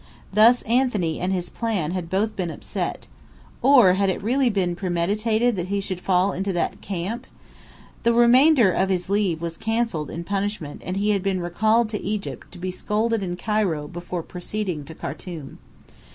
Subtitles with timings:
[0.33, 3.05] Thus Anthony and his plan had both been upset.
[3.61, 7.27] (Or had it really been premeditated that he should fall into that camp?)
[8.01, 12.01] The remainder of his "leave" was cancelled, in punishment, and he had been "recalled" to
[12.01, 15.59] Egypt, to be scolded in Cairo before proceeding to Khartum.